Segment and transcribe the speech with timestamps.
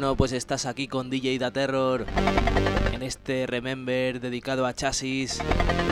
[0.00, 2.06] Bueno, pues estás aquí con DJ Da Terror
[2.90, 5.42] en este Remember dedicado a chasis.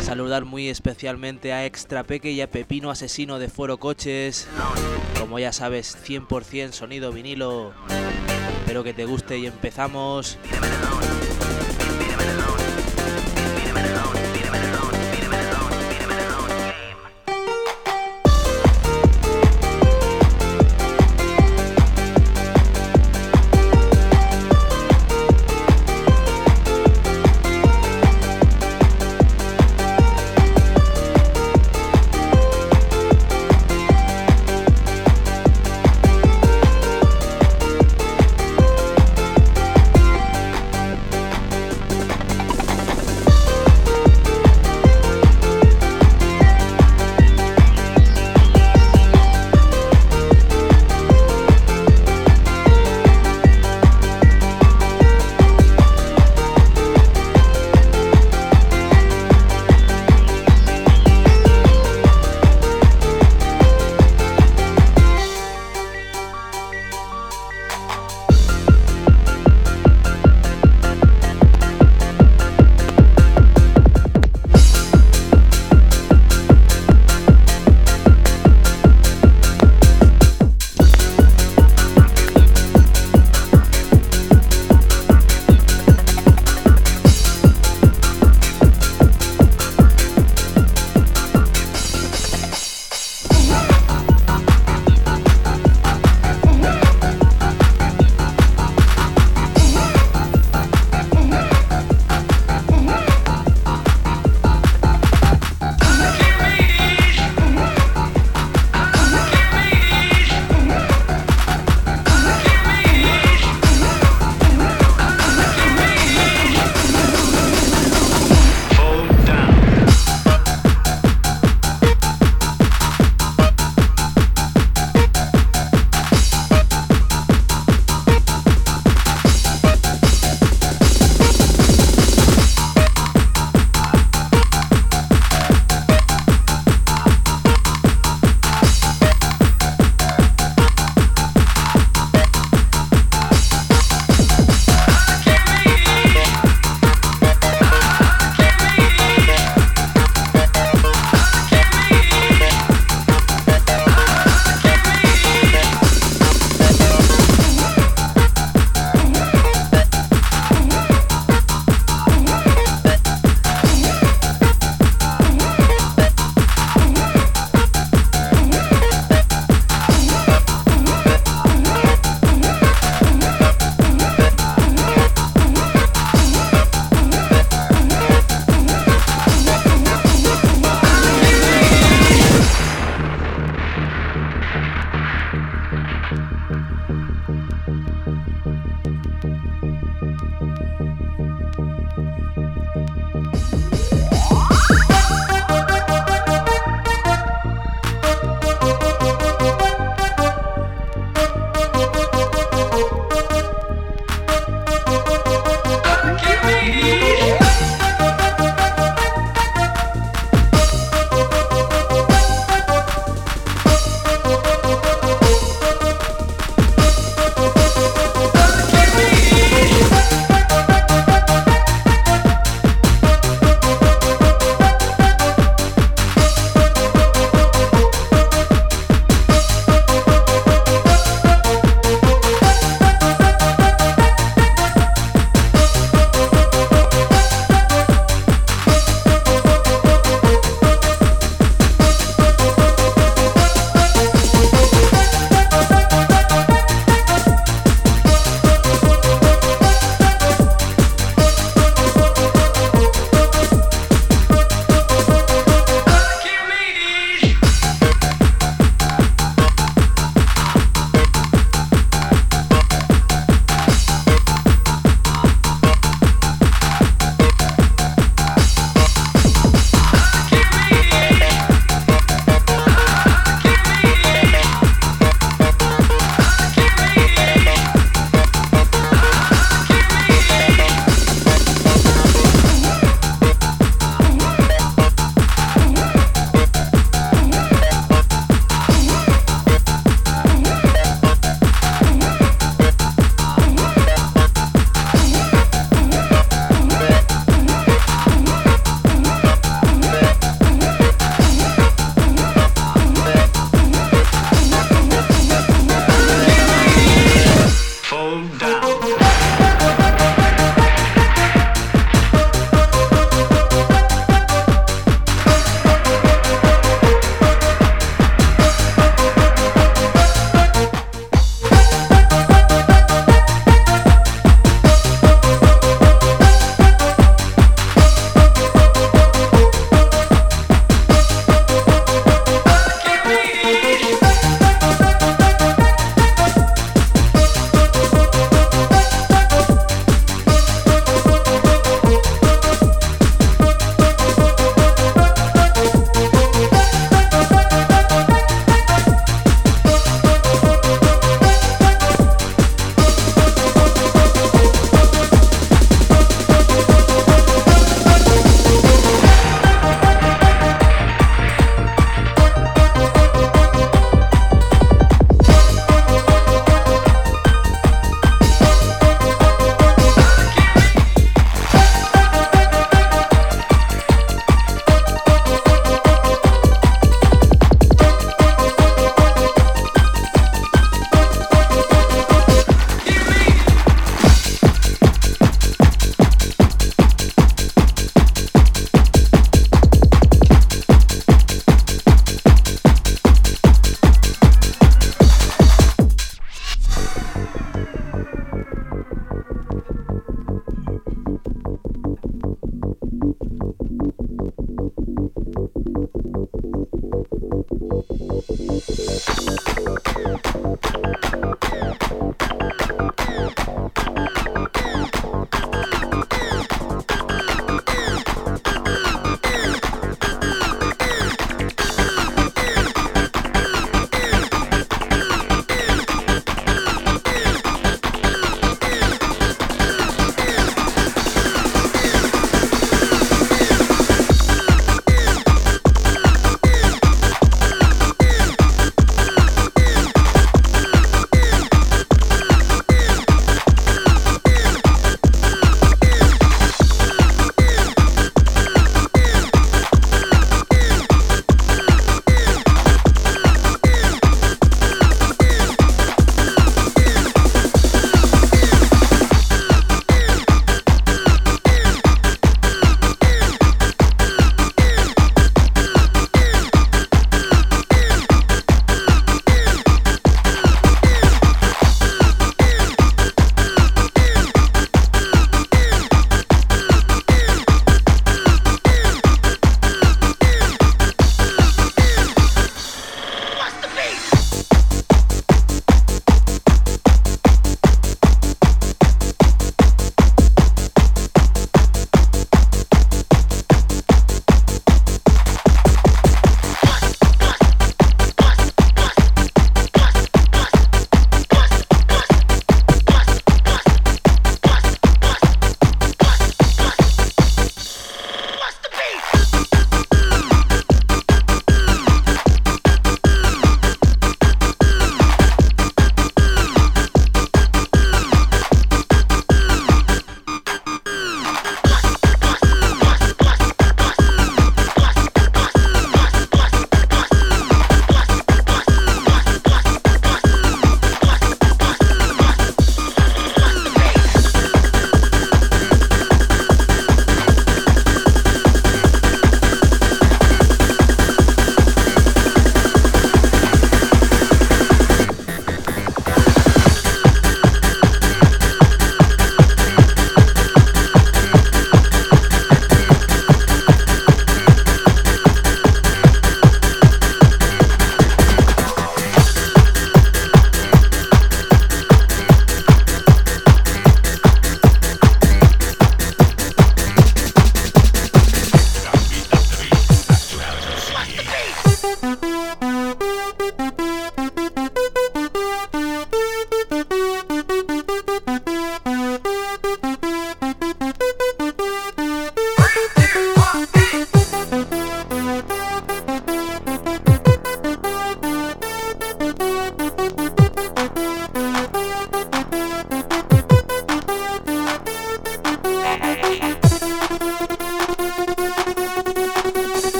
[0.00, 4.48] Saludar muy especialmente a Extra Peque y a Pepino Asesino de Foro Coches.
[5.18, 7.74] Como ya sabes, 100% sonido vinilo.
[8.60, 10.38] Espero que te guste y empezamos.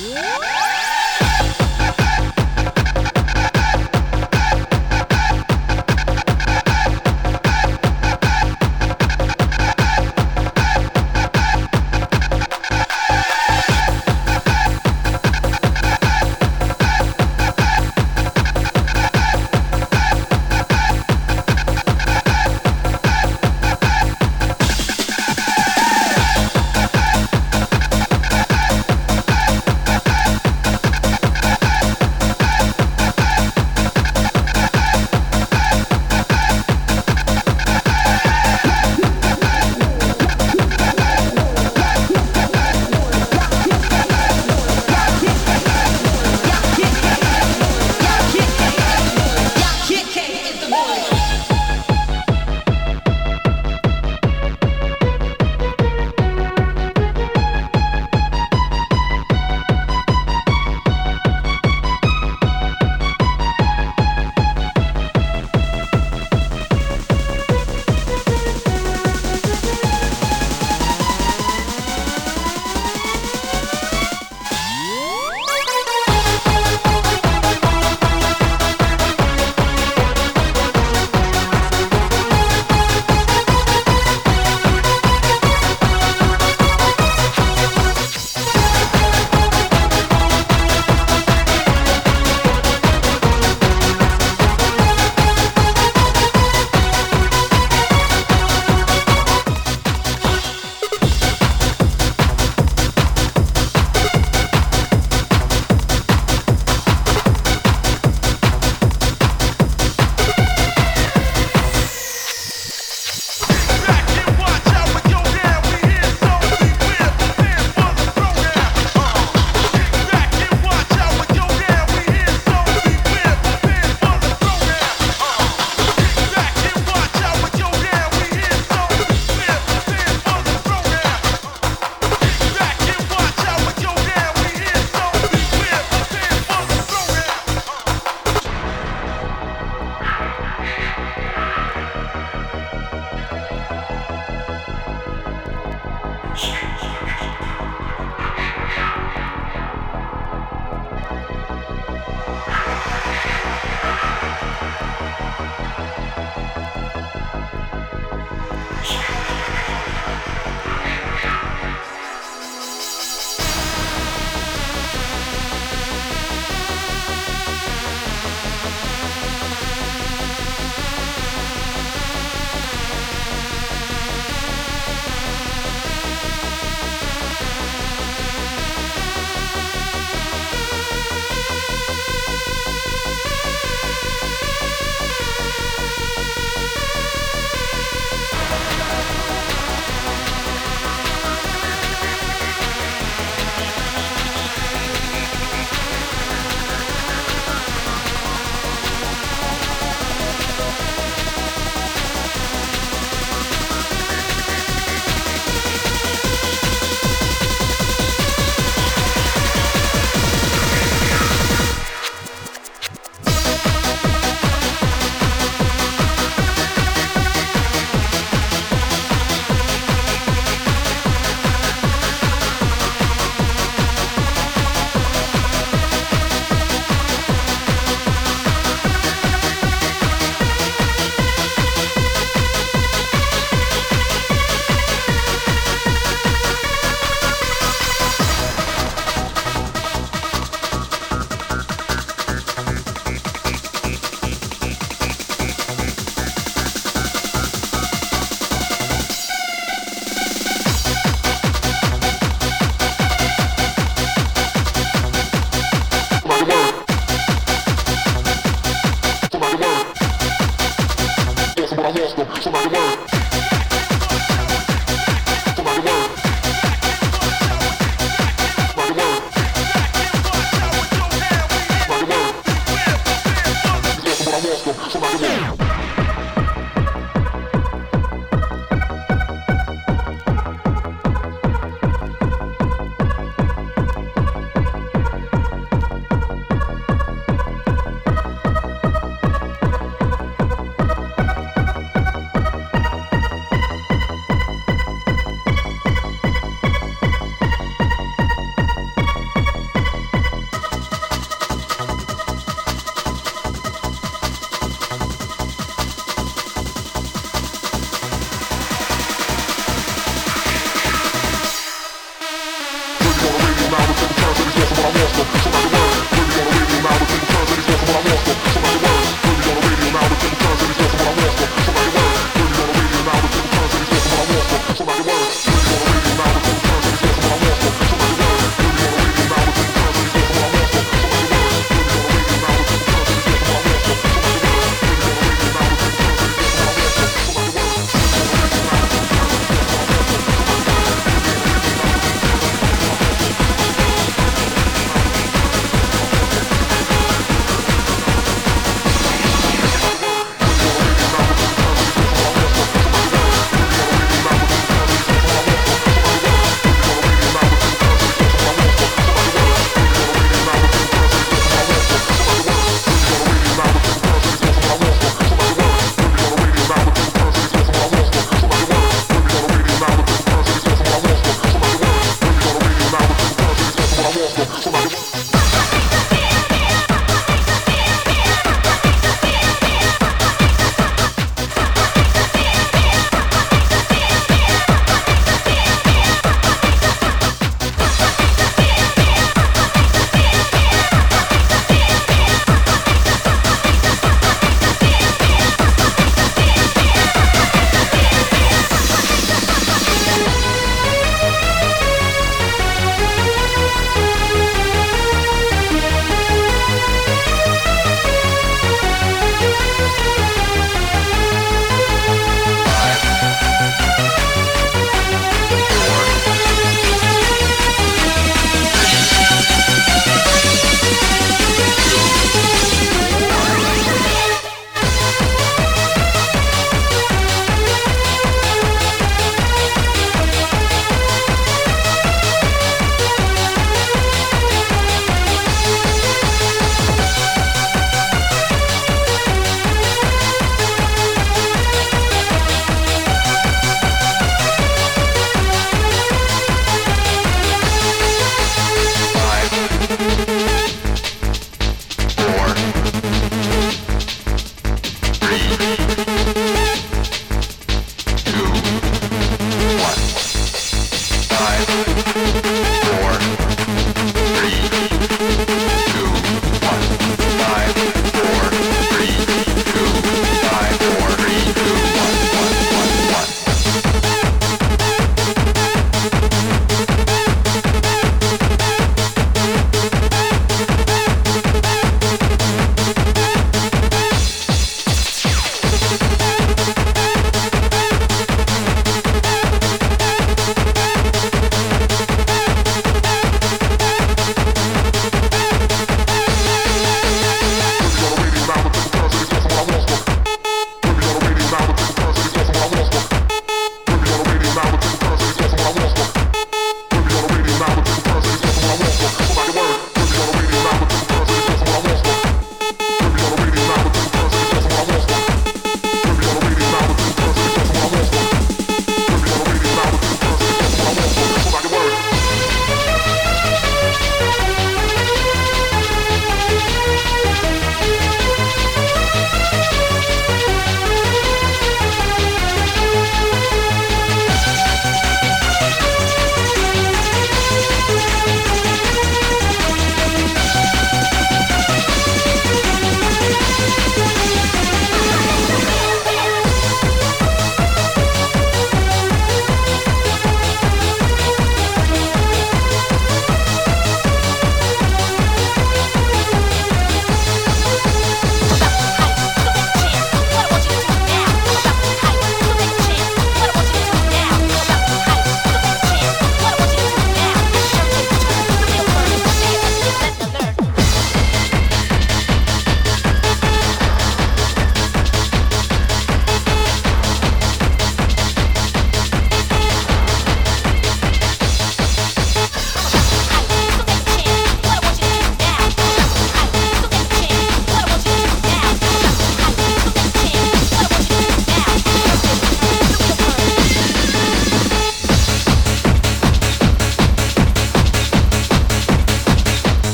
[0.00, 0.47] Música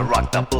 [0.00, 0.59] I rock the boat.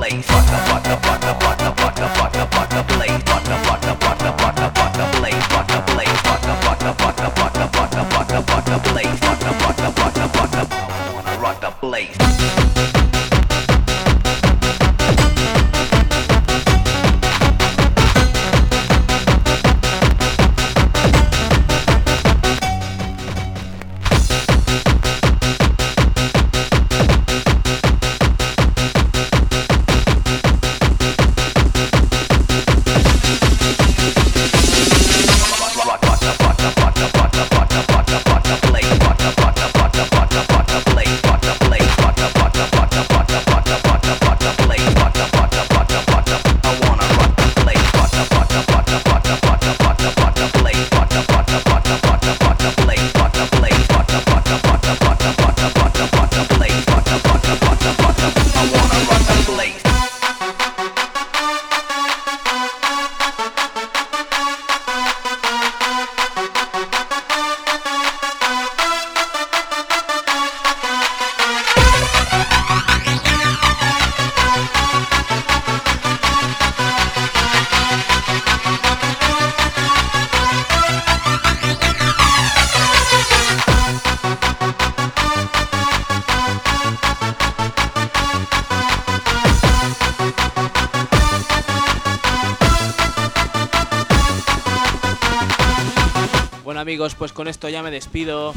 [97.16, 98.52] Pues con esto ya me despido.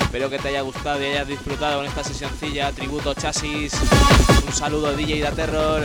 [0.00, 3.74] Espero que te haya gustado y hayas disfrutado con esta sesioncilla tributo chasis.
[4.44, 5.82] Un saludo DJ da Terror.